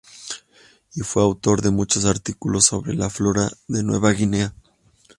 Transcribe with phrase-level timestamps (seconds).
[0.95, 4.55] Y fue autor de muchos artículos sobre la flora de Nueva Guinea.